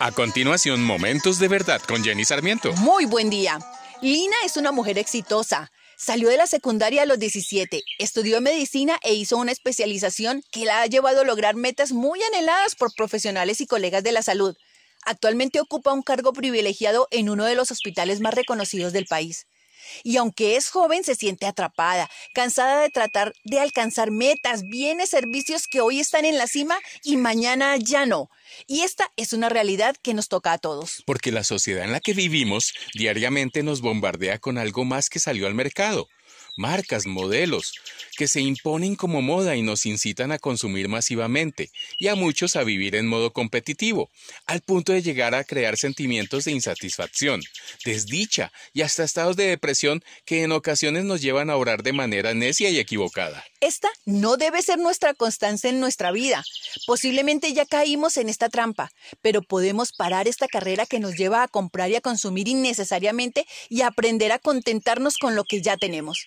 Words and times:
A 0.00 0.10
continuación, 0.10 0.82
Momentos 0.82 1.38
de 1.38 1.46
Verdad 1.46 1.80
con 1.86 2.02
Jenny 2.02 2.24
Sarmiento. 2.24 2.72
Muy 2.74 3.04
buen 3.04 3.30
día. 3.30 3.58
Lina 4.02 4.34
es 4.44 4.56
una 4.56 4.72
mujer 4.72 4.98
exitosa. 4.98 5.70
Salió 5.96 6.28
de 6.28 6.36
la 6.36 6.48
secundaria 6.48 7.02
a 7.02 7.06
los 7.06 7.20
17, 7.20 7.80
estudió 8.00 8.40
medicina 8.40 8.98
e 9.04 9.14
hizo 9.14 9.36
una 9.36 9.52
especialización 9.52 10.42
que 10.50 10.64
la 10.64 10.82
ha 10.82 10.86
llevado 10.86 11.20
a 11.20 11.24
lograr 11.24 11.54
metas 11.54 11.92
muy 11.92 12.20
anheladas 12.24 12.74
por 12.74 12.92
profesionales 12.92 13.60
y 13.60 13.66
colegas 13.66 14.02
de 14.02 14.10
la 14.10 14.22
salud. 14.22 14.56
Actualmente 15.04 15.60
ocupa 15.60 15.92
un 15.92 16.02
cargo 16.02 16.32
privilegiado 16.32 17.06
en 17.12 17.30
uno 17.30 17.44
de 17.44 17.54
los 17.54 17.70
hospitales 17.70 18.20
más 18.20 18.34
reconocidos 18.34 18.92
del 18.92 19.06
país. 19.06 19.46
Y 20.02 20.16
aunque 20.16 20.56
es 20.56 20.68
joven, 20.68 21.04
se 21.04 21.14
siente 21.14 21.46
atrapada, 21.46 22.10
cansada 22.32 22.80
de 22.82 22.90
tratar 22.90 23.34
de 23.44 23.60
alcanzar 23.60 24.10
metas, 24.10 24.62
bienes, 24.62 25.10
servicios 25.10 25.66
que 25.66 25.80
hoy 25.80 26.00
están 26.00 26.24
en 26.24 26.38
la 26.38 26.46
cima 26.46 26.78
y 27.02 27.16
mañana 27.16 27.76
ya 27.76 28.06
no. 28.06 28.30
Y 28.66 28.80
esta 28.80 29.10
es 29.16 29.32
una 29.32 29.48
realidad 29.48 29.96
que 30.02 30.14
nos 30.14 30.28
toca 30.28 30.52
a 30.52 30.58
todos. 30.58 31.02
Porque 31.06 31.32
la 31.32 31.44
sociedad 31.44 31.84
en 31.84 31.92
la 31.92 32.00
que 32.00 32.14
vivimos 32.14 32.74
diariamente 32.94 33.62
nos 33.62 33.80
bombardea 33.80 34.38
con 34.38 34.58
algo 34.58 34.84
más 34.84 35.08
que 35.08 35.18
salió 35.18 35.46
al 35.46 35.54
mercado 35.54 36.08
marcas, 36.56 37.06
modelos, 37.06 37.72
que 38.16 38.28
se 38.28 38.40
imponen 38.40 38.96
como 38.96 39.22
moda 39.22 39.56
y 39.56 39.62
nos 39.62 39.86
incitan 39.86 40.32
a 40.32 40.38
consumir 40.38 40.88
masivamente 40.88 41.70
y 41.98 42.08
a 42.08 42.14
muchos 42.14 42.56
a 42.56 42.64
vivir 42.64 42.94
en 42.94 43.06
modo 43.06 43.32
competitivo, 43.32 44.10
al 44.46 44.60
punto 44.60 44.92
de 44.92 45.02
llegar 45.02 45.34
a 45.34 45.44
crear 45.44 45.76
sentimientos 45.76 46.44
de 46.44 46.52
insatisfacción, 46.52 47.42
desdicha 47.84 48.52
y 48.72 48.82
hasta 48.82 49.04
estados 49.04 49.36
de 49.36 49.48
depresión 49.48 50.04
que 50.24 50.42
en 50.42 50.52
ocasiones 50.52 51.04
nos 51.04 51.20
llevan 51.20 51.50
a 51.50 51.56
orar 51.56 51.82
de 51.82 51.92
manera 51.92 52.34
necia 52.34 52.70
y 52.70 52.78
equivocada. 52.78 53.44
Esta 53.64 53.88
no 54.04 54.36
debe 54.36 54.60
ser 54.60 54.78
nuestra 54.78 55.14
constancia 55.14 55.70
en 55.70 55.80
nuestra 55.80 56.12
vida. 56.12 56.44
Posiblemente 56.86 57.50
ya 57.54 57.64
caímos 57.64 58.18
en 58.18 58.28
esta 58.28 58.50
trampa, 58.50 58.90
pero 59.22 59.40
podemos 59.40 59.92
parar 59.92 60.28
esta 60.28 60.48
carrera 60.48 60.84
que 60.84 61.00
nos 61.00 61.14
lleva 61.14 61.42
a 61.42 61.48
comprar 61.48 61.90
y 61.90 61.96
a 61.96 62.02
consumir 62.02 62.46
innecesariamente 62.46 63.46
y 63.70 63.80
aprender 63.80 64.32
a 64.32 64.38
contentarnos 64.38 65.16
con 65.16 65.34
lo 65.34 65.44
que 65.44 65.62
ya 65.62 65.78
tenemos. 65.78 66.26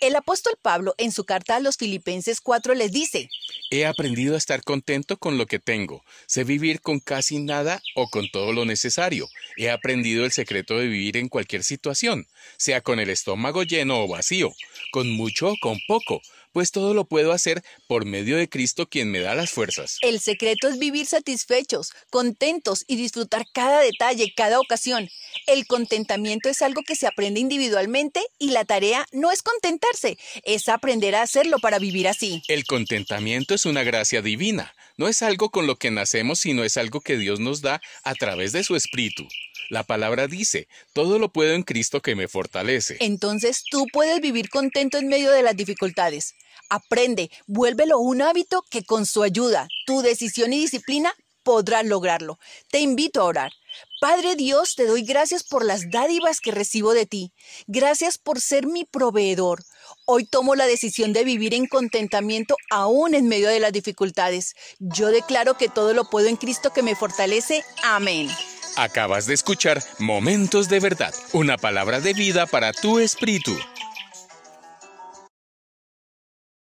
El 0.00 0.16
apóstol 0.16 0.54
Pablo 0.62 0.94
en 0.96 1.12
su 1.12 1.24
carta 1.24 1.56
a 1.56 1.60
los 1.60 1.76
Filipenses 1.76 2.40
4 2.40 2.72
les 2.72 2.90
dice, 2.90 3.28
He 3.70 3.84
aprendido 3.84 4.34
a 4.34 4.38
estar 4.38 4.62
contento 4.62 5.18
con 5.18 5.36
lo 5.36 5.44
que 5.46 5.58
tengo. 5.58 6.02
Sé 6.26 6.44
vivir 6.44 6.80
con 6.80 7.00
casi 7.00 7.38
nada 7.38 7.82
o 7.94 8.08
con 8.08 8.30
todo 8.30 8.54
lo 8.54 8.64
necesario. 8.64 9.28
He 9.58 9.68
aprendido 9.68 10.24
el 10.24 10.32
secreto 10.32 10.78
de 10.78 10.86
vivir 10.86 11.18
en 11.18 11.28
cualquier 11.28 11.62
situación, 11.62 12.26
sea 12.56 12.80
con 12.80 12.98
el 12.98 13.10
estómago 13.10 13.64
lleno 13.64 14.02
o 14.02 14.08
vacío, 14.08 14.54
con 14.90 15.10
mucho 15.10 15.48
o 15.50 15.56
con 15.60 15.78
poco 15.86 16.22
pues 16.52 16.72
todo 16.72 16.94
lo 16.94 17.04
puedo 17.04 17.32
hacer 17.32 17.62
por 17.86 18.04
medio 18.04 18.36
de 18.36 18.48
Cristo 18.48 18.88
quien 18.88 19.10
me 19.10 19.20
da 19.20 19.34
las 19.34 19.50
fuerzas. 19.50 19.98
El 20.00 20.20
secreto 20.20 20.68
es 20.68 20.78
vivir 20.78 21.06
satisfechos, 21.06 21.92
contentos 22.10 22.84
y 22.86 22.96
disfrutar 22.96 23.46
cada 23.52 23.80
detalle, 23.80 24.32
cada 24.36 24.60
ocasión. 24.60 25.08
El 25.46 25.66
contentamiento 25.66 26.48
es 26.48 26.62
algo 26.62 26.82
que 26.82 26.96
se 26.96 27.06
aprende 27.06 27.40
individualmente 27.40 28.20
y 28.38 28.50
la 28.50 28.64
tarea 28.64 29.06
no 29.12 29.30
es 29.30 29.42
contentarse, 29.42 30.18
es 30.42 30.68
aprender 30.68 31.14
a 31.14 31.22
hacerlo 31.22 31.58
para 31.58 31.78
vivir 31.78 32.08
así. 32.08 32.42
El 32.48 32.64
contentamiento 32.64 33.54
es 33.58 33.66
una 33.66 33.82
gracia 33.82 34.22
divina, 34.22 34.72
no 34.96 35.08
es 35.08 35.20
algo 35.20 35.50
con 35.50 35.66
lo 35.66 35.74
que 35.74 35.90
nacemos, 35.90 36.38
sino 36.38 36.62
es 36.62 36.76
algo 36.76 37.00
que 37.00 37.16
Dios 37.16 37.40
nos 37.40 37.60
da 37.60 37.80
a 38.04 38.14
través 38.14 38.52
de 38.52 38.62
su 38.62 38.76
Espíritu. 38.76 39.26
La 39.68 39.82
palabra 39.82 40.28
dice, 40.28 40.68
todo 40.92 41.18
lo 41.18 41.32
puedo 41.32 41.54
en 41.54 41.64
Cristo 41.64 42.00
que 42.00 42.14
me 42.14 42.28
fortalece. 42.28 42.98
Entonces 43.00 43.64
tú 43.68 43.86
puedes 43.92 44.20
vivir 44.20 44.48
contento 44.48 44.96
en 44.96 45.08
medio 45.08 45.32
de 45.32 45.42
las 45.42 45.56
dificultades. 45.56 46.36
Aprende, 46.68 47.32
vuélvelo 47.48 47.98
un 47.98 48.22
hábito 48.22 48.62
que 48.70 48.84
con 48.84 49.06
su 49.06 49.24
ayuda, 49.24 49.66
tu 49.86 50.02
decisión 50.02 50.52
y 50.52 50.60
disciplina 50.60 51.12
podrás 51.42 51.84
lograrlo. 51.84 52.38
Te 52.70 52.78
invito 52.78 53.22
a 53.22 53.24
orar. 53.24 53.52
Padre 54.00 54.36
Dios, 54.36 54.74
te 54.76 54.86
doy 54.86 55.02
gracias 55.02 55.42
por 55.42 55.64
las 55.64 55.90
dádivas 55.90 56.40
que 56.40 56.52
recibo 56.52 56.94
de 56.94 57.06
ti. 57.06 57.32
Gracias 57.66 58.18
por 58.18 58.40
ser 58.40 58.66
mi 58.66 58.84
proveedor. 58.84 59.64
Hoy 60.06 60.24
tomo 60.24 60.54
la 60.54 60.66
decisión 60.66 61.12
de 61.12 61.24
vivir 61.24 61.54
en 61.54 61.66
contentamiento 61.66 62.56
aún 62.70 63.14
en 63.14 63.28
medio 63.28 63.48
de 63.48 63.60
las 63.60 63.72
dificultades. 63.72 64.54
Yo 64.78 65.08
declaro 65.08 65.56
que 65.56 65.68
todo 65.68 65.94
lo 65.94 66.08
puedo 66.08 66.28
en 66.28 66.36
Cristo 66.36 66.72
que 66.72 66.82
me 66.82 66.94
fortalece. 66.94 67.64
Amén. 67.82 68.28
Acabas 68.76 69.26
de 69.26 69.34
escuchar 69.34 69.82
Momentos 69.98 70.68
de 70.68 70.78
Verdad, 70.78 71.12
una 71.32 71.56
palabra 71.56 72.00
de 72.00 72.12
vida 72.12 72.46
para 72.46 72.72
tu 72.72 73.00
espíritu. 73.00 73.58